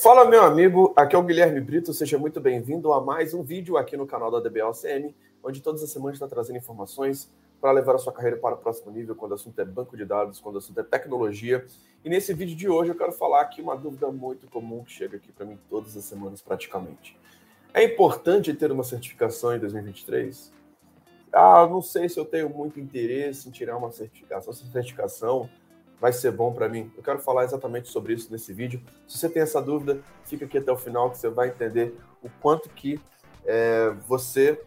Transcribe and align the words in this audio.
Fala, 0.00 0.24
meu 0.24 0.44
amigo, 0.44 0.92
aqui 0.94 1.16
é 1.16 1.18
o 1.18 1.22
Guilherme 1.24 1.60
Brito, 1.60 1.92
seja 1.92 2.16
muito 2.16 2.40
bem-vindo 2.40 2.92
a 2.92 3.00
mais 3.00 3.34
um 3.34 3.42
vídeo 3.42 3.76
aqui 3.76 3.96
no 3.96 4.06
canal 4.06 4.30
da 4.30 4.38
DBLCM, 4.38 5.12
onde 5.42 5.60
todas 5.60 5.82
as 5.82 5.90
semanas 5.90 6.14
está 6.14 6.28
trazendo 6.28 6.56
informações 6.56 7.28
para 7.60 7.72
levar 7.72 7.96
a 7.96 7.98
sua 7.98 8.12
carreira 8.12 8.36
para 8.36 8.54
o 8.54 8.58
próximo 8.58 8.92
nível, 8.92 9.16
quando 9.16 9.32
o 9.32 9.34
assunto 9.34 9.60
é 9.60 9.64
banco 9.64 9.96
de 9.96 10.04
dados, 10.04 10.38
quando 10.38 10.54
o 10.54 10.58
assunto 10.58 10.78
é 10.78 10.84
tecnologia. 10.84 11.66
E 12.04 12.08
nesse 12.08 12.32
vídeo 12.32 12.54
de 12.54 12.68
hoje 12.68 12.92
eu 12.92 12.94
quero 12.94 13.10
falar 13.10 13.40
aqui 13.40 13.60
uma 13.60 13.76
dúvida 13.76 14.08
muito 14.12 14.46
comum 14.46 14.84
que 14.84 14.92
chega 14.92 15.16
aqui 15.16 15.32
para 15.32 15.44
mim 15.44 15.58
todas 15.68 15.96
as 15.96 16.04
semanas 16.04 16.40
praticamente. 16.40 17.18
É 17.74 17.82
importante 17.82 18.54
ter 18.54 18.70
uma 18.70 18.84
certificação 18.84 19.56
em 19.56 19.58
2023? 19.58 20.52
Ah, 21.32 21.66
não 21.68 21.82
sei 21.82 22.08
se 22.08 22.20
eu 22.20 22.24
tenho 22.24 22.48
muito 22.48 22.78
interesse 22.78 23.48
em 23.48 23.50
tirar 23.50 23.76
uma 23.76 23.90
certificação. 23.90 24.52
Essa 24.52 24.64
certificação 24.64 25.50
vai 26.00 26.12
ser 26.12 26.32
bom 26.32 26.52
para 26.52 26.68
mim? 26.68 26.90
Eu 26.96 27.02
quero 27.02 27.18
falar 27.18 27.44
exatamente 27.44 27.88
sobre 27.88 28.14
isso 28.14 28.30
nesse 28.30 28.52
vídeo. 28.52 28.80
Se 29.06 29.18
você 29.18 29.28
tem 29.28 29.42
essa 29.42 29.60
dúvida, 29.60 30.00
fica 30.24 30.44
aqui 30.44 30.58
até 30.58 30.70
o 30.72 30.76
final 30.76 31.10
que 31.10 31.18
você 31.18 31.28
vai 31.28 31.48
entender 31.48 31.94
o 32.22 32.28
quanto 32.40 32.68
que 32.70 33.00
é, 33.44 33.90
você 34.06 34.60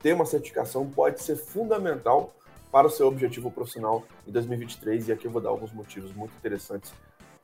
ter 0.00 0.12
uma 0.12 0.26
certificação 0.26 0.88
pode 0.88 1.22
ser 1.22 1.36
fundamental 1.36 2.34
para 2.70 2.86
o 2.86 2.90
seu 2.90 3.06
objetivo 3.06 3.50
profissional 3.50 4.02
em 4.26 4.32
2023. 4.32 5.08
E 5.08 5.12
aqui 5.12 5.26
eu 5.26 5.30
vou 5.30 5.40
dar 5.40 5.50
alguns 5.50 5.72
motivos 5.72 6.12
muito 6.12 6.34
interessantes 6.36 6.92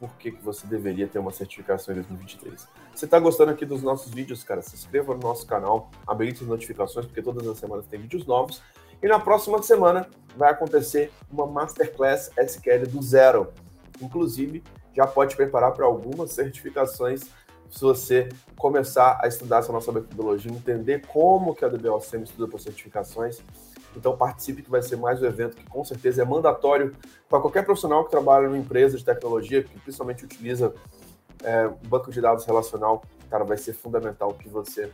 por 0.00 0.16
que, 0.16 0.32
que 0.32 0.42
você 0.42 0.66
deveria 0.66 1.06
ter 1.06 1.18
uma 1.18 1.30
certificação 1.30 1.92
em 1.92 1.96
2023. 1.96 2.66
Você 2.94 3.04
está 3.04 3.18
gostando 3.18 3.50
aqui 3.50 3.66
dos 3.66 3.82
nossos 3.82 4.12
vídeos, 4.12 4.42
cara? 4.42 4.62
Se 4.62 4.74
inscreva 4.74 5.14
no 5.14 5.20
nosso 5.20 5.46
canal, 5.46 5.90
habilite 6.06 6.42
as 6.42 6.48
notificações, 6.48 7.04
porque 7.04 7.20
todas 7.20 7.46
as 7.46 7.58
semanas 7.58 7.86
tem 7.86 8.00
vídeos 8.00 8.24
novos. 8.24 8.62
E 9.02 9.08
na 9.08 9.18
próxima 9.18 9.62
semana 9.62 10.06
vai 10.36 10.50
acontecer 10.50 11.12
uma 11.30 11.46
Masterclass 11.46 12.30
SQL 12.36 12.86
do 12.86 13.02
zero. 13.02 13.52
Inclusive, 14.00 14.62
já 14.94 15.06
pode 15.06 15.36
preparar 15.36 15.72
para 15.72 15.86
algumas 15.86 16.32
certificações 16.32 17.22
se 17.70 17.80
você 17.80 18.28
começar 18.56 19.18
a 19.22 19.28
estudar 19.28 19.58
essa 19.58 19.72
nossa 19.72 19.92
metodologia, 19.92 20.50
entender 20.50 21.06
como 21.06 21.54
que 21.54 21.64
a 21.64 21.68
DBOCM 21.68 22.24
estuda 22.24 22.48
para 22.48 22.58
certificações. 22.58 23.40
Então 23.96 24.16
participe 24.16 24.62
que 24.62 24.70
vai 24.70 24.82
ser 24.82 24.96
mais 24.96 25.22
um 25.22 25.26
evento 25.26 25.56
que 25.56 25.64
com 25.64 25.84
certeza 25.84 26.22
é 26.22 26.24
mandatório 26.24 26.94
para 27.28 27.40
qualquer 27.40 27.64
profissional 27.64 28.04
que 28.04 28.10
trabalha 28.10 28.46
numa 28.46 28.58
empresa 28.58 28.96
de 28.96 29.04
tecnologia, 29.04 29.62
que 29.62 29.78
principalmente 29.80 30.24
utiliza 30.24 30.74
é, 31.42 31.68
banco 31.86 32.10
de 32.10 32.20
dados 32.20 32.44
relacional, 32.44 33.02
cara, 33.30 33.44
vai 33.44 33.56
ser 33.56 33.72
fundamental 33.72 34.32
que 34.34 34.48
você 34.48 34.90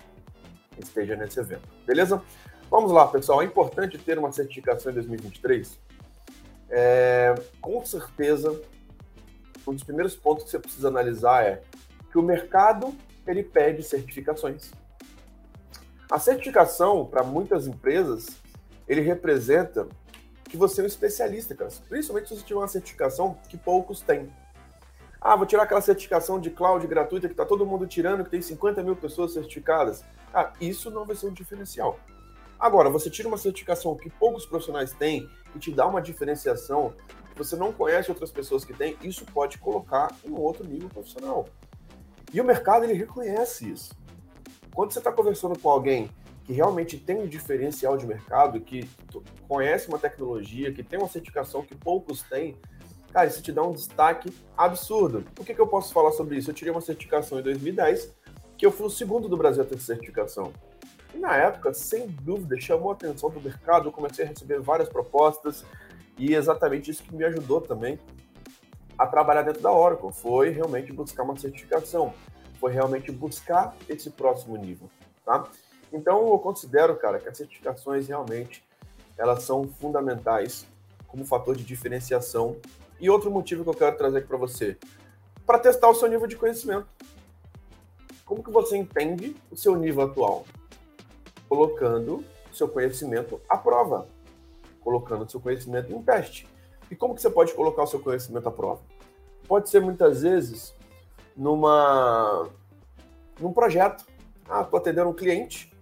esteja 0.79 1.17
nesse 1.17 1.41
evento. 1.41 1.69
Beleza? 1.87 2.23
Vamos 2.71 2.91
lá, 2.91 3.07
pessoal. 3.07 3.43
É 3.43 3.45
importante 3.45 3.97
ter 3.97 4.19
uma 4.19 4.33
certificação 4.33 4.91
em 4.91 4.95
2023? 4.97 5.79
É, 6.69 7.35
com 7.61 7.85
certeza, 7.85 8.61
um 9.67 9.73
dos 9.73 9.85
primeiros 9.85 10.17
pontos 10.17 10.45
que 10.45 10.51
você 10.51 10.59
precisa 10.59 10.89
analisar 10.89 11.45
é 11.45 11.63
que 12.11 12.19
o 12.19 12.23
mercado 12.23 12.93
ele 13.27 13.43
pede 13.43 13.83
certificações. 13.83 14.73
A 16.11 16.19
certificação, 16.19 17.05
para 17.05 17.23
muitas 17.23 17.67
empresas, 17.67 18.27
ele 18.89 19.01
representa 19.01 19.89
que 20.45 20.57
você 20.57 20.81
é 20.81 20.85
um 20.85 20.87
especialista, 20.87 21.55
cara. 21.55 21.71
Principalmente 21.89 22.29
se 22.29 22.37
você 22.37 22.45
tiver 22.45 22.61
uma 22.61 22.69
certificação 22.69 23.39
que 23.49 23.57
poucos 23.57 24.01
têm. 24.01 24.29
Ah, 25.21 25.35
vou 25.35 25.47
tirar 25.47 25.65
aquela 25.65 25.81
certificação 25.81 26.41
de 26.41 26.51
cloud 26.51 26.87
gratuita 26.87 27.27
que 27.27 27.33
está 27.33 27.45
todo 27.45 27.67
mundo 27.67 27.87
tirando, 27.87 28.25
que 28.25 28.31
tem 28.31 28.43
50 28.43 28.83
mil 28.83 28.95
pessoas 28.95 29.33
certificadas. 29.33 30.05
Ah, 30.33 30.53
isso 30.61 30.91
não 30.91 31.05
vai 31.05 31.17
ser 31.17 31.27
um 31.27 31.33
diferencial. 31.33 31.99
Agora, 32.59 32.89
você 32.89 33.11
tira 33.11 33.29
uma 33.29 33.39
certificação 33.39 33.95
que 33.97 34.11
poucos 34.11 34.47
profissionais 34.47 34.93
têm 34.93 35.29
e 35.55 35.59
te 35.59 35.71
dá 35.71 35.87
uma 35.87 36.01
diferenciação 36.01 36.95
você 37.37 37.55
não 37.55 37.73
conhece 37.73 38.11
outras 38.11 38.31
pessoas 38.31 38.65
que 38.65 38.73
têm, 38.73 38.97
isso 39.03 39.25
pode 39.27 39.59
colocar 39.59 40.15
em 40.25 40.31
um 40.31 40.41
outro 40.41 40.67
nível 40.67 40.89
profissional. 40.89 41.47
E 42.33 42.41
o 42.41 42.45
mercado, 42.45 42.85
ele 42.85 42.95
reconhece 42.95 43.71
isso. 43.71 43.95
Quando 44.75 44.93
você 44.93 44.99
está 44.99 45.13
conversando 45.13 45.59
com 45.59 45.71
alguém 45.71 46.11
que 46.45 46.53
realmente 46.53 46.97
tem 46.97 47.19
um 47.19 47.27
diferencial 47.27 47.97
de 47.97 48.07
mercado, 48.07 48.61
que 48.61 48.89
conhece 49.49 49.89
uma 49.89 49.99
tecnologia, 49.99 50.73
que 50.73 50.83
tem 50.83 50.99
uma 50.99 51.09
certificação 51.09 51.63
que 51.63 51.75
poucos 51.75 52.23
têm, 52.23 52.57
cara, 53.13 53.27
isso 53.27 53.43
te 53.43 53.53
dá 53.53 53.63
um 53.63 53.73
destaque 53.73 54.33
absurdo. 54.57 55.25
O 55.39 55.45
que, 55.45 55.55
que 55.55 55.61
eu 55.61 55.67
posso 55.67 55.93
falar 55.93 56.13
sobre 56.13 56.37
isso? 56.37 56.51
Eu 56.51 56.55
tirei 56.55 56.73
uma 56.73 56.81
certificação 56.81 57.39
em 57.39 57.43
2010, 57.43 58.15
que 58.57 58.65
eu 58.65 58.73
fui 58.73 58.87
o 58.87 58.91
segundo 58.91 59.29
do 59.29 59.37
Brasil 59.37 59.63
a 59.63 59.67
ter 59.67 59.79
certificação. 59.79 60.53
E 61.17 61.19
na 61.19 61.35
época, 61.35 61.73
sem 61.73 62.09
dúvida, 62.09 62.61
chamou 62.61 62.91
a 62.91 62.93
atenção 62.93 63.31
do 63.31 63.41
mercado, 63.41 63.89
eu 63.89 63.93
comecei 63.93 64.23
a 64.23 64.29
receber 64.29 64.61
várias 64.61 64.87
propostas 64.87 65.65
e 66.19 66.35
exatamente 66.35 66.91
isso 66.91 67.03
que 67.03 67.15
me 67.15 67.25
ajudou 67.25 67.59
também 67.59 67.99
a 68.99 69.07
trabalhar 69.07 69.41
dentro 69.41 69.63
da 69.63 69.73
Oracle, 69.73 70.13
foi 70.13 70.51
realmente 70.51 70.93
buscar 70.93 71.23
uma 71.23 71.35
certificação, 71.39 72.13
foi 72.61 72.73
realmente 72.73 73.11
buscar 73.11 73.75
esse 73.89 74.11
próximo 74.11 74.59
nível, 74.59 74.91
tá? 75.25 75.45
Então 75.91 76.29
eu 76.29 76.39
considero, 76.39 76.95
cara, 76.97 77.19
que 77.19 77.29
as 77.29 77.37
certificações 77.39 78.09
realmente 78.09 78.63
elas 79.17 79.43
são 79.43 79.67
fundamentais 79.67 80.67
como 81.07 81.25
fator 81.25 81.57
de 81.57 81.65
diferenciação. 81.65 82.57
E 83.01 83.09
outro 83.09 83.31
motivo 83.31 83.63
que 83.63 83.71
eu 83.71 83.75
quero 83.75 83.97
trazer 83.97 84.19
aqui 84.19 84.29
para 84.29 84.37
você, 84.37 84.77
para 85.47 85.59
testar 85.59 85.89
o 85.89 85.95
seu 85.95 86.09
nível 86.09 86.27
de 86.27 86.37
conhecimento. 86.37 86.87
Como 88.27 88.43
que 88.43 88.51
você 88.51 88.77
entende 88.77 89.35
o 89.51 89.57
seu 89.57 89.77
nível 89.77 90.03
atual? 90.05 90.45
Colocando 91.49 92.25
seu 92.53 92.69
conhecimento 92.69 93.41
à 93.49 93.57
prova, 93.57 94.09
colocando 94.81 95.31
seu 95.31 95.41
conhecimento 95.41 95.93
em 95.93 96.03
teste. 96.03 96.49
E 96.91 96.97
como 96.97 97.15
que 97.15 97.21
você 97.21 97.31
pode 97.31 97.53
colocar 97.53 97.83
o 97.83 97.87
seu 97.87 98.01
conhecimento 98.01 98.49
à 98.49 98.53
prova? 98.53 98.81
Pode 99.47 99.69
ser 99.69 99.81
muitas 99.81 100.23
vezes 100.23 100.75
numa 101.37 102.49
num 103.41 103.53
projeto. 103.53 104.05
Ah, 104.49 104.63
estou 104.63 104.79
atendendo 104.79 105.11
um 105.11 105.13
cliente 105.13 105.73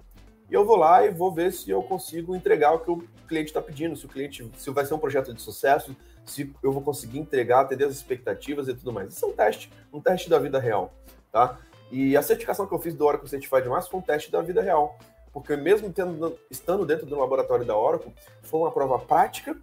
e 0.50 0.54
eu 0.54 0.64
vou 0.64 0.76
lá 0.76 1.04
e 1.04 1.10
vou 1.10 1.32
ver 1.32 1.52
se 1.52 1.70
eu 1.70 1.82
consigo 1.82 2.34
entregar 2.34 2.72
o 2.72 2.80
que 2.80 2.90
o 2.90 3.04
cliente 3.28 3.48
está 3.50 3.60
pedindo, 3.60 3.96
se 3.96 4.06
o 4.06 4.08
cliente, 4.08 4.50
se 4.56 4.70
vai 4.70 4.84
ser 4.84 4.94
um 4.94 4.98
projeto 4.98 5.32
de 5.32 5.40
sucesso, 5.40 5.94
se 6.24 6.52
eu 6.62 6.72
vou 6.72 6.82
conseguir 6.82 7.18
entregar, 7.18 7.60
atender 7.60 7.84
as 7.84 7.94
expectativas 7.94 8.68
e 8.68 8.74
tudo 8.74 8.92
mais. 8.92 9.12
Isso 9.12 9.24
é 9.24 9.28
um 9.28 9.32
teste, 9.32 9.70
um 9.92 10.00
teste 10.00 10.28
da 10.28 10.38
vida 10.38 10.58
real, 10.58 10.94
tá? 11.30 11.58
E 11.90 12.16
a 12.16 12.22
certificação 12.22 12.66
que 12.66 12.74
eu 12.74 12.78
fiz 12.78 12.94
do 12.94 13.04
Oracle 13.04 13.28
Certified 13.28 13.68
Master 13.68 13.90
foi 13.90 14.00
um 14.00 14.02
teste 14.02 14.30
da 14.30 14.40
vida 14.40 14.62
real 14.62 14.98
porque 15.34 15.56
mesmo 15.56 15.92
tendo, 15.92 16.38
estando 16.48 16.86
dentro 16.86 17.04
do 17.04 17.18
laboratório 17.18 17.66
da 17.66 17.76
Oracle, 17.76 18.14
foi 18.42 18.60
uma 18.60 18.70
prova 18.70 19.00
prática, 19.00 19.60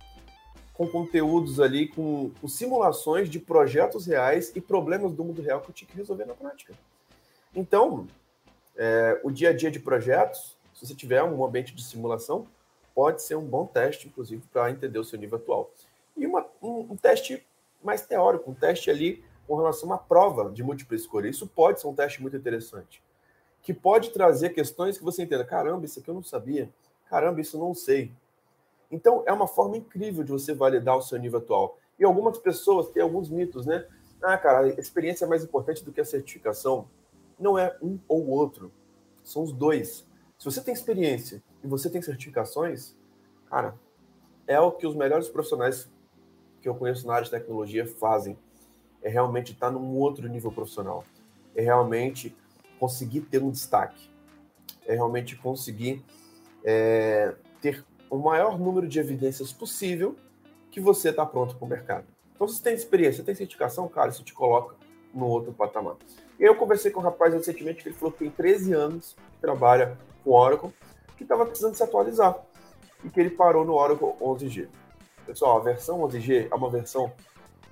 com 0.73 0.85
conteúdos 0.85 1.61
ali, 1.61 1.87
com, 1.87 2.31
com, 2.41 2.47
simulações 2.47 3.29
de 3.29 3.39
projetos 3.39 4.05
reais 4.05 4.51
e 4.53 4.59
problemas 4.59 5.13
do 5.13 5.23
mundo 5.23 5.41
real 5.41 5.61
que 5.61 5.69
eu 5.69 5.73
tinha 5.73 5.87
que 5.87 5.95
resolver 5.95 6.25
na 6.25 6.33
prática. 6.33 6.73
Então, 7.55 8.05
é, 8.75 9.21
o 9.23 9.31
dia 9.31 9.51
a 9.51 9.53
dia 9.53 9.71
de 9.71 9.79
projetos, 9.79 10.57
se 10.73 10.85
você 10.85 10.93
tiver 10.93 11.23
um 11.23 11.43
ambiente 11.45 11.73
de 11.73 11.83
simulação, 11.83 12.45
pode 12.93 13.21
ser 13.21 13.35
um 13.35 13.45
bom 13.45 13.65
teste, 13.65 14.07
inclusive, 14.07 14.43
para 14.51 14.69
entender 14.69 14.99
o 14.99 15.05
seu 15.05 15.17
nível 15.17 15.37
atual. 15.37 15.71
E 16.17 16.27
uma, 16.27 16.45
um, 16.61 16.87
um 16.91 16.97
teste 16.97 17.45
mais 17.81 18.05
teórico, 18.05 18.51
um 18.51 18.53
teste 18.53 18.89
ali 18.89 19.23
com 19.47 19.55
relação 19.55 19.89
a 19.89 19.93
uma 19.93 19.97
prova 19.97 20.51
de 20.51 20.63
múltipla 20.63 20.97
escolha. 20.97 21.29
Isso 21.29 21.47
pode 21.47 21.79
ser 21.79 21.87
um 21.87 21.95
teste 21.95 22.21
muito 22.21 22.35
interessante 22.35 23.01
que 23.61 23.73
pode 23.73 24.11
trazer 24.11 24.49
questões 24.49 24.97
que 24.97 25.03
você 25.03 25.23
entenda, 25.23 25.45
caramba, 25.45 25.85
isso 25.85 25.99
aqui 25.99 26.09
eu 26.09 26.15
não 26.15 26.23
sabia, 26.23 26.69
caramba, 27.09 27.41
isso 27.41 27.57
eu 27.57 27.61
não 27.61 27.73
sei. 27.73 28.11
Então, 28.89 29.23
é 29.25 29.31
uma 29.31 29.47
forma 29.47 29.77
incrível 29.77 30.23
de 30.23 30.31
você 30.31 30.53
validar 30.53 30.97
o 30.97 31.01
seu 31.01 31.17
nível 31.17 31.39
atual. 31.39 31.77
E 31.97 32.03
algumas 32.03 32.37
pessoas 32.37 32.89
têm 32.89 33.01
alguns 33.01 33.29
mitos, 33.29 33.65
né? 33.65 33.87
Ah, 34.21 34.37
cara, 34.37 34.65
a 34.65 34.69
experiência 34.69 35.25
é 35.25 35.27
mais 35.27 35.43
importante 35.43 35.83
do 35.83 35.91
que 35.91 36.01
a 36.01 36.05
certificação. 36.05 36.87
Não 37.39 37.57
é 37.57 37.75
um 37.81 37.97
ou 38.07 38.27
outro, 38.27 38.71
são 39.23 39.43
os 39.43 39.53
dois. 39.53 40.05
Se 40.37 40.45
você 40.45 40.61
tem 40.61 40.73
experiência 40.73 41.41
e 41.63 41.67
você 41.67 41.89
tem 41.89 42.01
certificações, 42.01 42.95
cara, 43.49 43.75
é 44.47 44.59
o 44.59 44.71
que 44.71 44.85
os 44.85 44.95
melhores 44.95 45.29
profissionais 45.29 45.89
que 46.61 46.67
eu 46.67 46.75
conheço 46.75 47.07
na 47.07 47.13
área 47.13 47.25
de 47.25 47.31
tecnologia 47.31 47.85
fazem. 47.85 48.37
É 49.01 49.09
realmente 49.09 49.53
estar 49.53 49.71
num 49.71 49.95
outro 49.97 50.27
nível 50.27 50.51
profissional. 50.51 51.03
É 51.55 51.61
realmente 51.61 52.35
conseguir 52.81 53.21
ter 53.21 53.43
um 53.43 53.51
destaque, 53.51 54.09
é 54.87 54.95
realmente 54.95 55.35
conseguir 55.35 56.03
é, 56.63 57.35
ter 57.61 57.85
o 58.09 58.17
maior 58.17 58.57
número 58.57 58.87
de 58.87 58.99
evidências 58.99 59.53
possível 59.53 60.15
que 60.71 60.81
você 60.81 61.09
está 61.09 61.23
pronto 61.23 61.55
para 61.55 61.63
o 61.63 61.69
mercado. 61.69 62.05
Então, 62.33 62.47
se 62.47 62.55
você 62.55 62.63
tem 62.63 62.73
experiência, 62.73 63.23
tem 63.23 63.35
certificação, 63.35 63.87
cara, 63.87 64.09
isso 64.09 64.23
te 64.23 64.33
coloca 64.33 64.75
no 65.13 65.27
outro 65.27 65.53
patamar. 65.53 65.95
E 66.39 66.43
eu 66.43 66.55
conversei 66.55 66.89
com 66.89 66.99
um 66.99 67.03
rapaz 67.03 67.35
recentemente 67.35 67.83
que 67.83 67.89
ele 67.89 67.95
falou 67.95 68.11
que 68.11 68.17
tem 68.17 68.31
13 68.31 68.73
anos 68.73 69.15
que 69.35 69.39
trabalha 69.39 69.95
com 70.23 70.31
Oracle, 70.31 70.71
que 71.15 71.21
estava 71.21 71.45
precisando 71.45 71.75
se 71.75 71.83
atualizar 71.83 72.35
e 73.03 73.11
que 73.11 73.19
ele 73.19 73.29
parou 73.29 73.63
no 73.63 73.73
Oracle 73.73 74.13
11G. 74.19 74.67
Pessoal, 75.27 75.57
a 75.57 75.59
versão 75.59 75.99
11G 75.99 76.47
é 76.51 76.55
uma 76.55 76.69
versão 76.71 77.13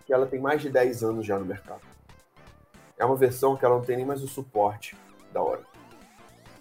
que 0.05 0.13
ela 0.13 0.27
tem 0.27 0.39
mais 0.39 0.61
de 0.61 0.69
10 0.69 1.03
anos 1.03 1.25
já 1.25 1.39
no 1.39 1.45
mercado 1.45 1.81
é 2.99 3.05
uma 3.05 3.15
versão 3.15 3.55
que 3.55 3.65
ela 3.65 3.75
não 3.75 3.83
tem 3.83 3.97
nem 3.97 4.05
mais 4.05 4.21
o 4.21 4.27
suporte 4.27 4.95
da 5.33 5.41
hora. 5.41 5.63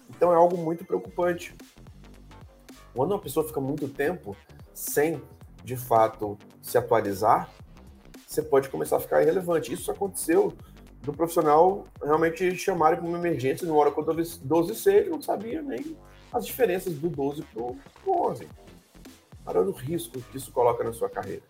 Então 0.09 0.31
é 0.31 0.35
algo 0.35 0.57
muito 0.57 0.85
preocupante. 0.85 1.53
Quando 2.95 3.11
uma 3.11 3.19
pessoa 3.19 3.45
fica 3.45 3.59
muito 3.59 3.87
tempo 3.87 4.35
sem, 4.73 5.21
de 5.63 5.75
fato, 5.75 6.37
se 6.61 6.77
atualizar, 6.77 7.49
você 8.25 8.41
pode 8.41 8.69
começar 8.69 8.97
a 8.97 8.99
ficar 8.99 9.21
irrelevante. 9.21 9.73
Isso 9.73 9.91
aconteceu 9.91 10.53
do 11.01 11.13
profissional 11.13 11.85
realmente 12.03 12.55
chamarem 12.55 12.99
para 12.99 13.07
uma 13.07 13.17
emergência 13.17 13.67
no 13.67 13.75
Oracle 13.75 14.03
12C, 14.03 14.93
ele 14.93 15.09
não 15.09 15.21
sabia 15.21 15.61
nem 15.61 15.97
as 16.31 16.45
diferenças 16.45 16.93
do 16.93 17.09
12 17.09 17.41
para 17.43 17.61
o 17.61 17.77
11. 18.05 18.47
Para 19.43 19.61
o 19.61 19.71
risco 19.71 20.19
que 20.21 20.37
isso 20.37 20.51
coloca 20.51 20.83
na 20.83 20.93
sua 20.93 21.09
carreira. 21.09 21.41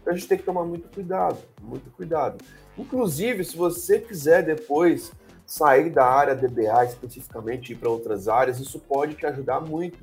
Então 0.00 0.12
a 0.12 0.16
gente 0.16 0.28
tem 0.28 0.38
que 0.38 0.44
tomar 0.44 0.64
muito 0.64 0.88
cuidado, 0.88 1.38
muito 1.60 1.90
cuidado. 1.90 2.38
Inclusive, 2.76 3.44
se 3.44 3.56
você 3.56 3.98
quiser 3.98 4.44
depois 4.44 5.12
sair 5.44 5.90
da 5.90 6.04
área 6.04 6.34
DBA 6.34 6.84
especificamente 6.84 7.70
e 7.70 7.72
ir 7.72 7.78
para 7.78 7.88
outras 7.88 8.28
áreas, 8.28 8.60
isso 8.60 8.78
pode 8.78 9.14
te 9.14 9.26
ajudar 9.26 9.60
muito. 9.60 9.98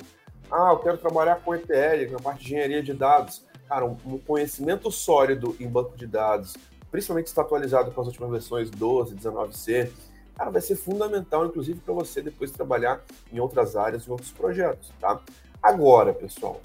Ah, 0.51 0.69
eu 0.71 0.79
quero 0.79 0.97
trabalhar 0.97 1.35
com 1.41 1.55
ETL, 1.55 2.11
na 2.11 2.19
parte 2.19 2.39
de 2.39 2.45
engenharia 2.47 2.81
de 2.81 2.93
dados. 2.93 3.45
Cara, 3.67 3.85
um, 3.85 4.17
conhecimento 4.19 4.91
sólido 4.91 5.55
em 5.59 5.67
banco 5.67 5.97
de 5.97 6.05
dados, 6.05 6.55
principalmente 6.91 7.27
está 7.27 7.41
atualizado 7.41 7.91
com 7.91 8.01
as 8.01 8.07
últimas 8.07 8.29
versões 8.29 8.69
12, 8.69 9.15
19C, 9.15 9.91
cara, 10.35 10.51
vai 10.51 10.61
ser 10.61 10.75
fundamental, 10.75 11.45
inclusive, 11.45 11.79
para 11.79 11.93
você 11.93 12.21
depois 12.21 12.51
trabalhar 12.51 13.03
em 13.31 13.39
outras 13.39 13.75
áreas, 13.75 14.07
em 14.07 14.11
outros 14.11 14.31
projetos, 14.31 14.91
tá? 14.99 15.19
Agora, 15.61 16.13
pessoal, 16.13 16.61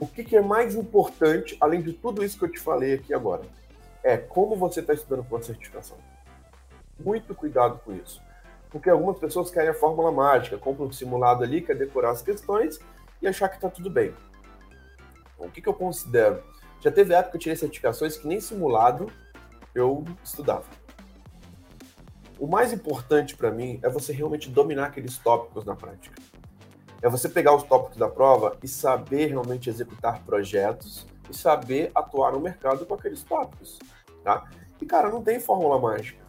o 0.00 0.06
que, 0.06 0.22
que 0.22 0.36
é 0.36 0.40
mais 0.40 0.74
importante, 0.74 1.56
além 1.60 1.82
de 1.82 1.92
tudo 1.92 2.24
isso 2.24 2.38
que 2.38 2.44
eu 2.44 2.50
te 2.50 2.60
falei 2.60 2.94
aqui 2.94 3.12
agora, 3.12 3.42
é 4.02 4.16
como 4.16 4.54
você 4.54 4.80
está 4.80 4.94
estudando 4.94 5.24
para 5.24 5.38
a 5.38 5.42
certificação. 5.42 5.96
Muito 6.98 7.34
cuidado 7.34 7.80
com 7.84 7.92
isso. 7.92 8.22
Porque 8.70 8.88
algumas 8.88 9.18
pessoas 9.18 9.50
querem 9.50 9.70
a 9.70 9.74
fórmula 9.74 10.12
mágica, 10.12 10.56
compram 10.56 10.86
um 10.86 10.92
simulado 10.92 11.42
ali, 11.42 11.62
quer 11.62 11.76
decorar 11.76 12.10
as 12.10 12.22
questões 12.22 12.78
e 13.20 13.26
achar 13.26 13.48
que 13.48 13.56
está 13.56 13.68
tudo 13.68 13.90
bem. 13.90 14.14
Então, 15.34 15.46
o 15.46 15.50
que, 15.50 15.60
que 15.60 15.68
eu 15.68 15.74
considero? 15.74 16.42
Já 16.80 16.92
teve 16.92 17.14
época 17.14 17.32
que 17.32 17.36
eu 17.36 17.40
tirei 17.40 17.56
certificações 17.56 18.16
que 18.16 18.28
nem 18.28 18.40
simulado 18.40 19.10
eu 19.74 20.04
estudava. 20.22 20.66
O 22.38 22.46
mais 22.46 22.72
importante 22.72 23.36
para 23.36 23.50
mim 23.50 23.80
é 23.82 23.88
você 23.88 24.12
realmente 24.12 24.48
dominar 24.48 24.86
aqueles 24.86 25.18
tópicos 25.18 25.64
na 25.64 25.74
prática. 25.74 26.14
É 27.00 27.08
você 27.08 27.28
pegar 27.28 27.54
os 27.54 27.62
tópicos 27.62 27.96
da 27.96 28.08
prova 28.08 28.56
e 28.62 28.68
saber 28.68 29.26
realmente 29.26 29.70
executar 29.70 30.22
projetos 30.24 31.06
e 31.30 31.36
saber 31.36 31.90
atuar 31.94 32.32
no 32.32 32.40
mercado 32.40 32.84
com 32.84 32.94
aqueles 32.94 33.22
tópicos, 33.22 33.78
tá? 34.24 34.48
E 34.80 34.86
cara, 34.86 35.08
não 35.08 35.22
tem 35.22 35.38
fórmula 35.38 35.78
mágica. 35.78 36.26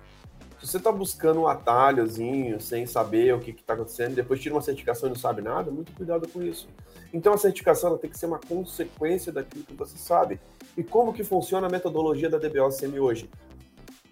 Se 0.59 0.67
você 0.67 0.77
está 0.77 0.91
buscando 0.91 1.39
um 1.39 1.47
atalhozinho, 1.47 2.59
sem 2.59 2.85
saber 2.85 3.33
o 3.33 3.39
que 3.39 3.51
está 3.51 3.73
acontecendo, 3.73 4.13
depois 4.13 4.41
tira 4.41 4.53
uma 4.53 4.61
certificação 4.61 5.07
e 5.07 5.13
não 5.13 5.17
sabe 5.17 5.41
nada, 5.41 5.71
muito 5.71 5.93
cuidado 5.93 6.27
com 6.27 6.41
isso. 6.41 6.67
Então 7.13 7.33
a 7.33 7.37
certificação 7.37 7.97
tem 7.97 8.09
que 8.09 8.17
ser 8.17 8.25
uma 8.25 8.39
consequência 8.39 9.31
daquilo 9.31 9.63
que 9.63 9.73
você 9.73 9.97
sabe. 9.97 10.39
E 10.75 10.83
como 10.83 11.13
que 11.13 11.23
funciona 11.23 11.67
a 11.67 11.69
metodologia 11.69 12.29
da 12.29 12.37
DBOCM 12.37 12.99
hoje? 12.99 13.29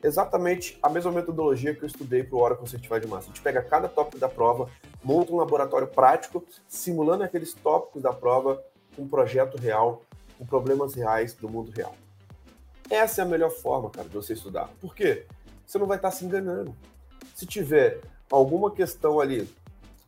Exatamente 0.04 0.78
a 0.82 0.90
mesma 0.90 1.12
metodologia 1.12 1.74
que 1.74 1.84
eu 1.84 1.88
estudei 1.88 2.24
para 2.24 2.36
o 2.36 2.42
Oracle 2.42 2.68
Certified 2.68 3.08
Master. 3.08 3.32
A 3.32 3.36
gente 3.36 3.44
pega 3.44 3.62
cada 3.62 3.88
tópico 3.88 4.20
da 4.20 4.30
prova, 4.30 4.70
monta 5.04 5.32
um 5.32 5.38
laboratório 5.38 5.88
prático, 5.88 6.44
simulando 6.68 7.24
aqueles 7.24 7.54
tópicos 7.54 8.02
da 8.02 8.14
prova 8.14 8.64
com 8.96 9.04
um 9.04 9.08
projeto 9.08 9.58
real, 9.58 10.04
com 10.38 10.46
problemas 10.46 10.94
reais 10.94 11.34
do 11.34 11.50
mundo 11.50 11.72
real. 11.72 11.96
Essa 12.90 13.22
é 13.22 13.26
a 13.26 13.28
melhor 13.28 13.50
forma, 13.50 13.90
cara, 13.90 14.08
de 14.08 14.16
você 14.16 14.34
estudar. 14.34 14.70
Por 14.80 14.96
quê? 14.96 15.26
você 15.68 15.78
não 15.78 15.86
vai 15.86 15.98
estar 15.98 16.12
se 16.12 16.24
enganando. 16.24 16.74
Se 17.36 17.46
tiver 17.46 18.00
alguma 18.32 18.72
questão 18.72 19.20
ali, 19.20 19.48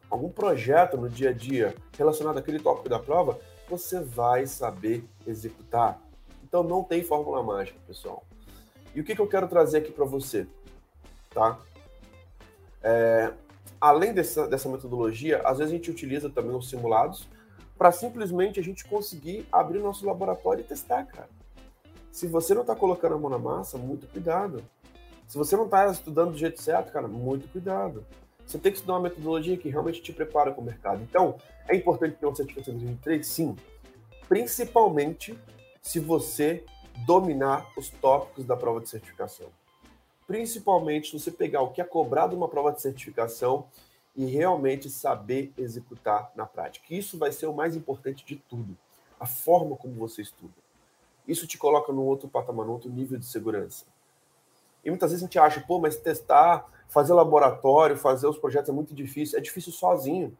algum 0.10 0.30
projeto 0.30 0.98
no 0.98 1.10
dia 1.10 1.30
a 1.30 1.34
dia 1.34 1.76
relacionado 1.98 2.38
àquele 2.38 2.60
tópico 2.60 2.88
da 2.88 2.98
prova, 2.98 3.38
você 3.68 4.00
vai 4.00 4.48
saber 4.48 5.04
executar. 5.28 6.02
Então 6.44 6.64
não 6.64 6.82
tem 6.82 7.04
fórmula 7.04 7.44
mágica, 7.44 7.78
pessoal. 7.86 8.24
E 8.96 9.02
o 9.02 9.04
que, 9.04 9.16
que 9.16 9.22
eu 9.22 9.28
quero 9.28 9.48
trazer 9.48 9.80
aqui 9.80 9.92
para 9.92 10.06
você? 10.06 10.48
Tá? 11.30 11.60
É, 12.82 13.32
além 13.80 14.14
dessa, 14.14 14.48
dessa 14.48 14.70
metodologia, 14.70 15.42
às 15.46 15.58
vezes 15.58 15.74
a 15.74 15.76
gente 15.76 15.92
utiliza 15.92 16.30
também 16.30 16.56
os 16.56 16.70
simulados 16.70 17.28
para 17.78 17.92
simplesmente 17.92 18.60
a 18.60 18.64
gente 18.64 18.84
conseguir 18.86 19.48
abrir 19.52 19.80
nosso 19.80 20.06
laboratório 20.06 20.62
e 20.62 20.66
testar, 20.66 21.06
cara. 21.06 21.30
Se 22.12 22.28
você 22.28 22.54
não 22.54 22.62
está 22.62 22.76
colocando 22.76 23.16
a 23.16 23.18
mão 23.18 23.30
na 23.30 23.40
massa, 23.40 23.78
muito 23.78 24.08
cuidado. 24.08 24.64
Se 25.28 25.38
você 25.38 25.56
não 25.56 25.66
está 25.66 25.88
estudando 25.88 26.32
do 26.32 26.38
jeito 26.38 26.62
certo, 26.62 26.92
cara, 26.92 27.08
muito 27.08 27.48
cuidado. 27.48 28.06
Você 28.46 28.58
tem 28.58 28.72
que 28.72 28.80
estudar 28.80 28.96
uma 28.96 29.04
metodologia 29.04 29.56
que 29.56 29.70
realmente 29.70 30.02
te 30.02 30.12
prepara 30.12 30.52
para 30.52 30.60
o 30.60 30.66
mercado. 30.66 31.02
Então, 31.04 31.38
é 31.68 31.76
importante 31.76 32.18
ter 32.18 32.26
uma 32.26 32.36
certificação 32.36 32.74
de 32.74 32.80
2023? 32.80 33.26
Sim. 33.26 33.56
Principalmente 34.28 35.38
se 35.82 36.00
você 36.00 36.64
dominar 37.06 37.66
os 37.78 37.90
tópicos 37.90 38.46
da 38.46 38.56
prova 38.56 38.82
de 38.82 38.90
certificação. 38.90 39.48
Principalmente 40.28 41.10
se 41.10 41.20
você 41.20 41.32
pegar 41.32 41.62
o 41.62 41.72
que 41.72 41.82
é 41.82 41.84
cobrado 41.84 42.36
uma 42.36 42.48
prova 42.48 42.72
de 42.72 42.82
certificação 42.82 43.66
e 44.16 44.26
realmente 44.26 44.90
saber 44.90 45.54
executar 45.58 46.32
na 46.36 46.46
prática. 46.46 46.86
Isso 46.90 47.18
vai 47.18 47.32
ser 47.32 47.46
o 47.46 47.54
mais 47.54 47.76
importante 47.76 48.26
de 48.26 48.36
tudo. 48.36 48.78
A 49.20 49.26
forma 49.26 49.76
como 49.76 49.94
você 49.96 50.22
estuda. 50.22 50.54
Isso 51.28 51.48
te 51.48 51.58
coloca 51.58 51.94
num 51.94 52.04
outro 52.04 52.28
patamar, 52.28 52.66
num 52.66 52.74
outro 52.74 52.90
nível 52.90 53.18
de 53.18 53.26
segurança. 53.26 53.86
E 54.84 54.90
muitas 54.90 55.12
vezes 55.12 55.24
a 55.24 55.26
gente 55.26 55.40
acha, 55.40 55.62
pô, 55.62 55.80
mas 55.80 55.98
testar, 55.98 56.66
fazer 56.88 57.14
laboratório, 57.14 57.96
fazer 57.96 58.28
os 58.28 58.38
projetos 58.38 58.70
é 58.70 58.74
muito 58.74 58.94
difícil. 58.94 59.38
É 59.38 59.42
difícil 59.42 59.72
sozinho. 59.72 60.36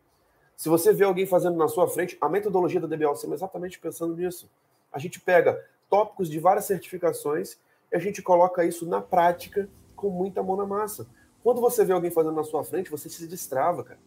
Se 0.56 0.68
você 0.68 0.92
vê 0.92 1.06
alguém 1.06 1.26
fazendo 1.26 1.58
na 1.58 1.68
sua 1.68 1.88
frente, 1.88 2.18
a 2.20 2.28
metodologia 2.28 2.82
da 2.82 2.88
DBLC 2.88 3.28
é 3.28 3.34
exatamente 3.34 3.80
pensando 3.80 4.16
nisso. 4.16 4.50
A 4.92 5.00
gente 5.00 5.20
pega 5.20 5.64
tópicos 5.90 6.30
de 6.30 6.40
várias 6.40 6.66
certificações 6.66 7.58
e 7.92 7.96
a 7.96 8.00
gente 8.00 8.22
coloca 8.22 8.64
isso 8.64 8.86
na 8.86 9.02
prática 9.02 9.68
com 9.96 10.10
muita 10.10 10.44
mão 10.44 10.56
na 10.56 10.66
massa. 10.66 11.08
Quando 11.44 11.62
você 11.62 11.84
vê 11.84 11.94
alguém 11.94 12.12
fazendo 12.12 12.36
na 12.36 12.44
sua 12.44 12.64
frente, 12.64 12.92
você 12.92 13.10
se 13.10 13.28
destrava, 13.28 13.84
cara. 13.84 14.00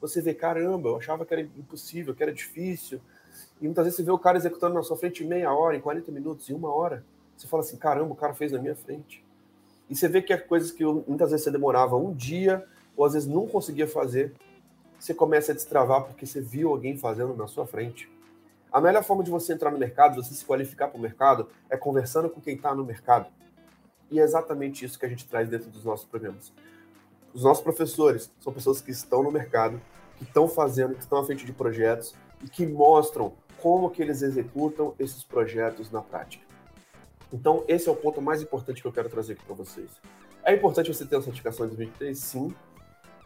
Você 0.00 0.22
vê, 0.22 0.32
caramba, 0.34 0.90
eu 0.90 0.96
achava 0.96 1.24
que 1.24 1.34
era 1.34 1.42
impossível, 1.42 2.14
que 2.14 2.22
era 2.22 2.32
difícil. 2.32 3.00
E 3.60 3.64
muitas 3.64 3.84
vezes 3.84 3.96
você 3.96 4.02
vê 4.02 4.10
o 4.10 4.18
cara 4.18 4.38
executando 4.38 4.74
na 4.74 4.82
sua 4.82 4.96
frente 4.96 5.24
em 5.24 5.26
meia 5.26 5.52
hora, 5.52 5.76
em 5.76 5.80
40 5.80 6.10
minutos, 6.12 6.48
em 6.48 6.54
uma 6.54 6.72
hora. 6.72 7.04
Você 7.36 7.46
fala 7.46 7.62
assim, 7.62 7.76
caramba, 7.76 8.12
o 8.12 8.16
cara 8.16 8.34
fez 8.34 8.52
na 8.52 8.58
minha 8.58 8.76
frente. 8.76 9.24
E 9.88 9.96
você 9.96 10.08
vê 10.08 10.22
que 10.22 10.32
é 10.32 10.38
coisas 10.38 10.70
que 10.70 10.84
muitas 10.84 11.30
vezes 11.30 11.44
você 11.44 11.50
demorava 11.50 11.96
um 11.96 12.12
dia, 12.12 12.64
ou 12.96 13.04
às 13.04 13.14
vezes 13.14 13.28
não 13.28 13.46
conseguia 13.46 13.86
fazer, 13.86 14.34
você 14.98 15.14
começa 15.14 15.52
a 15.52 15.54
destravar 15.54 16.04
porque 16.04 16.26
você 16.26 16.40
viu 16.40 16.70
alguém 16.70 16.96
fazendo 16.96 17.34
na 17.34 17.46
sua 17.46 17.66
frente. 17.66 18.10
A 18.70 18.80
melhor 18.80 19.02
forma 19.02 19.24
de 19.24 19.30
você 19.30 19.54
entrar 19.54 19.70
no 19.70 19.78
mercado, 19.78 20.16
você 20.16 20.34
se 20.34 20.44
qualificar 20.44 20.88
para 20.88 20.98
o 20.98 21.00
mercado, 21.00 21.48
é 21.70 21.76
conversando 21.76 22.28
com 22.28 22.40
quem 22.40 22.54
está 22.54 22.74
no 22.74 22.84
mercado. 22.84 23.26
E 24.10 24.20
é 24.20 24.22
exatamente 24.22 24.84
isso 24.84 24.98
que 24.98 25.06
a 25.06 25.08
gente 25.08 25.26
traz 25.26 25.48
dentro 25.48 25.70
dos 25.70 25.84
nossos 25.84 26.06
programas. 26.06 26.52
Os 27.32 27.42
nossos 27.42 27.62
professores 27.62 28.30
são 28.40 28.52
pessoas 28.52 28.80
que 28.80 28.90
estão 28.90 29.22
no 29.22 29.30
mercado, 29.30 29.80
que 30.16 30.24
estão 30.24 30.48
fazendo, 30.48 30.94
que 30.94 31.00
estão 31.00 31.18
à 31.18 31.24
frente 31.24 31.46
de 31.46 31.52
projetos 31.52 32.14
e 32.42 32.48
que 32.48 32.66
mostram 32.66 33.32
como 33.60 33.90
que 33.90 34.02
eles 34.02 34.22
executam 34.22 34.94
esses 34.98 35.24
projetos 35.24 35.90
na 35.90 36.02
prática. 36.02 36.44
Então, 37.32 37.64
esse 37.68 37.88
é 37.88 37.92
o 37.92 37.96
ponto 37.96 38.20
mais 38.22 38.42
importante 38.42 38.80
que 38.80 38.88
eu 38.88 38.92
quero 38.92 39.08
trazer 39.08 39.34
aqui 39.34 39.44
para 39.44 39.54
vocês. 39.54 39.90
É 40.44 40.54
importante 40.54 40.92
você 40.92 41.04
ter 41.04 41.16
uma 41.16 41.22
certificação 41.22 41.66
em 41.66 41.68
2023, 41.68 42.18
sim, 42.18 42.54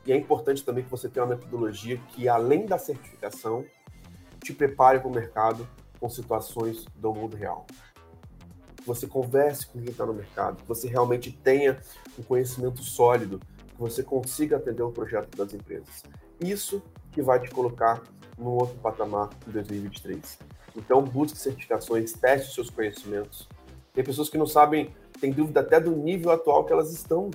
e 0.04 0.12
é 0.12 0.16
importante 0.16 0.64
também 0.64 0.82
que 0.82 0.90
você 0.90 1.08
tenha 1.08 1.24
uma 1.24 1.36
metodologia 1.36 1.96
que, 2.08 2.28
além 2.28 2.66
da 2.66 2.78
certificação, 2.78 3.64
te 4.42 4.52
prepare 4.52 4.98
para 4.98 5.08
o 5.08 5.12
mercado 5.12 5.68
com 5.98 6.08
situações 6.08 6.84
do 6.96 7.12
mundo 7.12 7.36
real. 7.36 7.66
Que 8.76 8.84
você 8.84 9.06
converse 9.06 9.66
com 9.66 9.80
quem 9.80 9.90
está 9.90 10.04
no 10.04 10.12
mercado, 10.12 10.56
que 10.56 10.68
você 10.68 10.88
realmente 10.88 11.30
tenha 11.30 11.80
um 12.18 12.22
conhecimento 12.22 12.82
sólido, 12.82 13.38
que 13.68 13.78
você 13.78 14.02
consiga 14.02 14.56
atender 14.56 14.82
o 14.82 14.90
projeto 14.90 15.36
das 15.36 15.54
empresas. 15.54 16.02
Isso 16.40 16.82
que 17.12 17.22
vai 17.22 17.38
te 17.38 17.50
colocar 17.50 18.02
num 18.36 18.50
outro 18.50 18.76
patamar 18.78 19.30
em 19.46 19.52
2023. 19.52 20.38
Então, 20.76 21.02
busque 21.02 21.38
certificações, 21.38 22.12
teste 22.12 22.54
seus 22.54 22.70
conhecimentos, 22.70 23.48
tem 23.92 24.02
pessoas 24.02 24.28
que 24.28 24.38
não 24.38 24.46
sabem, 24.46 24.94
tem 25.20 25.30
dúvida 25.30 25.60
até 25.60 25.78
do 25.78 25.90
nível 25.90 26.30
atual 26.30 26.64
que 26.64 26.72
elas 26.72 26.92
estão. 26.92 27.30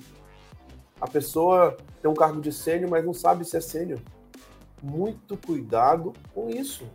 A 0.99 1.07
pessoa 1.07 1.77
tem 2.01 2.09
um 2.09 2.15
cargo 2.15 2.41
de 2.41 2.51
sênior, 2.51 2.89
mas 2.89 3.05
não 3.05 3.13
sabe 3.13 3.45
se 3.45 3.55
é 3.55 3.61
sênior. 3.61 3.99
Muito 4.81 5.37
cuidado 5.37 6.13
com 6.33 6.49
isso. 6.49 6.87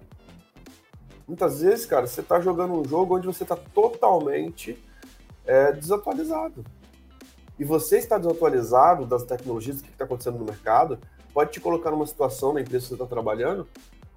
Muitas 1.26 1.60
vezes, 1.60 1.86
cara, 1.86 2.06
você 2.06 2.20
está 2.20 2.40
jogando 2.40 2.74
um 2.74 2.84
jogo 2.84 3.16
onde 3.16 3.26
você 3.26 3.42
está 3.42 3.56
totalmente 3.56 4.82
é, 5.44 5.72
desatualizado. 5.72 6.64
E 7.58 7.64
você 7.64 7.98
está 7.98 8.18
desatualizado 8.18 9.06
das 9.06 9.24
tecnologias, 9.24 9.78
do 9.78 9.84
que 9.84 9.90
está 9.90 10.04
acontecendo 10.04 10.38
no 10.38 10.44
mercado, 10.44 10.98
pode 11.32 11.52
te 11.52 11.60
colocar 11.60 11.90
numa 11.90 12.06
situação 12.06 12.52
na 12.52 12.60
empresa 12.60 12.84
que 12.84 12.88
você 12.88 12.94
está 12.94 13.06
trabalhando, 13.06 13.68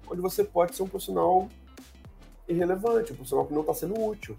onde 0.08 0.20
você 0.20 0.44
pode 0.44 0.74
ser 0.74 0.82
um 0.82 0.88
profissional 0.88 1.48
irrelevante, 2.48 3.12
um 3.12 3.16
profissional 3.16 3.46
que 3.46 3.54
não 3.54 3.60
está 3.60 3.74
sendo 3.74 4.00
útil 4.00 4.36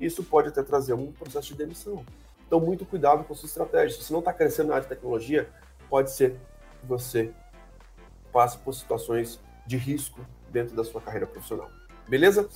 isso 0.00 0.22
pode 0.22 0.48
até 0.48 0.62
trazer 0.62 0.94
um 0.94 1.12
processo 1.12 1.48
de 1.48 1.54
demissão. 1.54 2.04
Então, 2.46 2.60
muito 2.60 2.86
cuidado 2.86 3.24
com 3.24 3.32
a 3.32 3.36
sua 3.36 3.46
estratégia. 3.46 3.96
Se 3.96 4.04
você 4.04 4.12
não 4.12 4.20
está 4.20 4.32
crescendo 4.32 4.68
na 4.68 4.76
área 4.76 4.88
de 4.88 4.94
tecnologia, 4.94 5.48
pode 5.88 6.10
ser 6.10 6.38
que 6.80 6.86
você 6.86 7.32
passe 8.32 8.58
por 8.58 8.74
situações 8.74 9.40
de 9.66 9.76
risco 9.76 10.20
dentro 10.50 10.74
da 10.74 10.84
sua 10.84 11.00
carreira 11.00 11.26
profissional. 11.26 11.70
Beleza? 12.08 12.48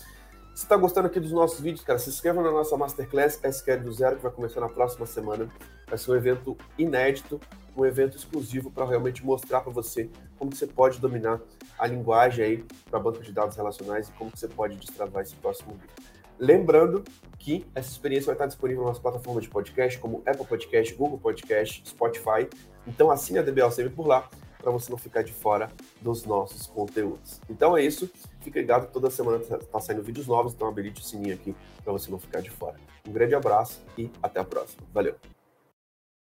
Se 0.54 0.64
está 0.64 0.76
gostando 0.76 1.06
aqui 1.06 1.18
dos 1.18 1.32
nossos 1.32 1.60
vídeos, 1.60 1.82
cara, 1.82 1.98
se 1.98 2.10
inscreva 2.10 2.42
na 2.42 2.50
nossa 2.50 2.76
Masterclass 2.76 3.40
SQL 3.42 3.78
do 3.78 3.92
Zero, 3.92 4.16
que 4.16 4.22
vai 4.22 4.32
começar 4.32 4.60
na 4.60 4.68
próxima 4.68 5.06
semana. 5.06 5.48
Vai 5.86 5.96
ser 5.96 6.10
um 6.10 6.14
evento 6.14 6.56
inédito, 6.78 7.40
um 7.76 7.86
evento 7.86 8.16
exclusivo 8.16 8.70
para 8.70 8.84
realmente 8.84 9.24
mostrar 9.24 9.62
para 9.62 9.72
você 9.72 10.10
como 10.38 10.54
você 10.54 10.66
pode 10.66 11.00
dominar 11.00 11.40
a 11.78 11.86
linguagem 11.86 12.44
aí 12.44 12.64
para 12.90 12.98
banco 12.98 13.22
de 13.22 13.32
dados 13.32 13.56
relacionais 13.56 14.08
e 14.08 14.12
como 14.12 14.30
você 14.30 14.46
pode 14.46 14.76
destravar 14.76 15.22
esse 15.22 15.34
próximo 15.36 15.72
vídeo. 15.72 16.12
Lembrando 16.38 17.02
que 17.38 17.66
essa 17.74 17.90
experiência 17.90 18.26
vai 18.26 18.34
estar 18.34 18.46
disponível 18.46 18.84
nas 18.84 18.98
plataformas 18.98 19.44
de 19.44 19.48
podcast, 19.48 19.98
como 19.98 20.22
Apple 20.26 20.44
Podcast, 20.44 20.94
Google 20.94 21.18
Podcast, 21.18 21.82
Spotify. 21.88 22.48
Então 22.86 23.10
assine 23.10 23.38
a 23.38 23.42
DBLCM 23.42 23.90
por 23.90 24.06
lá 24.06 24.28
para 24.62 24.70
você 24.70 24.90
não 24.90 24.96
ficar 24.96 25.22
de 25.22 25.32
fora 25.32 25.70
dos 26.00 26.24
nossos 26.24 26.66
conteúdos. 26.66 27.40
Então 27.50 27.76
é 27.76 27.84
isso. 27.84 28.08
Fique 28.40 28.58
ligado 28.60 28.90
toda 28.92 29.10
semana 29.10 29.42
está 29.42 29.80
saindo 29.80 30.02
vídeos 30.02 30.26
novos, 30.26 30.54
então 30.54 30.68
habilite 30.68 31.00
o 31.00 31.04
sininho 31.04 31.34
aqui 31.34 31.54
para 31.82 31.92
você 31.92 32.10
não 32.10 32.18
ficar 32.18 32.40
de 32.40 32.50
fora. 32.50 32.76
Um 33.06 33.12
grande 33.12 33.34
abraço 33.34 33.82
e 33.98 34.10
até 34.22 34.40
a 34.40 34.44
próxima. 34.44 34.82
Valeu! 34.94 35.41